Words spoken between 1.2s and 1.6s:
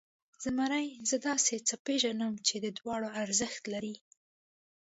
داسې